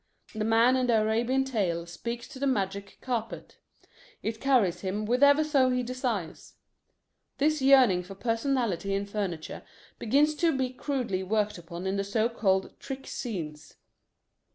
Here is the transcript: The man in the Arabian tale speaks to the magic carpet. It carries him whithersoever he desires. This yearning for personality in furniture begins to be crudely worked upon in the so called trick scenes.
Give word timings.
The 0.33 0.43
man 0.43 0.75
in 0.77 0.87
the 0.87 0.99
Arabian 0.99 1.43
tale 1.43 1.85
speaks 1.85 2.27
to 2.29 2.39
the 2.39 2.47
magic 2.47 2.97
carpet. 3.01 3.59
It 4.23 4.41
carries 4.41 4.81
him 4.81 5.05
whithersoever 5.05 5.75
he 5.75 5.83
desires. 5.83 6.55
This 7.37 7.61
yearning 7.61 8.01
for 8.01 8.15
personality 8.15 8.95
in 8.95 9.05
furniture 9.05 9.61
begins 9.99 10.33
to 10.37 10.57
be 10.57 10.71
crudely 10.71 11.21
worked 11.21 11.59
upon 11.59 11.85
in 11.85 11.97
the 11.97 12.03
so 12.03 12.29
called 12.29 12.79
trick 12.79 13.05
scenes. 13.05 13.75